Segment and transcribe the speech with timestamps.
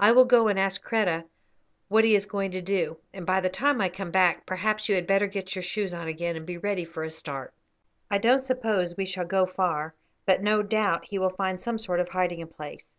[0.00, 1.26] I will go and ask Kreta
[1.86, 4.96] what he is going to do, and by the time I come back perhaps you
[4.96, 7.54] had better get your shoes on again, and be ready for a start.
[8.10, 9.94] I don't suppose we shall go far,
[10.26, 12.96] but no doubt he will find some sort of hiding place."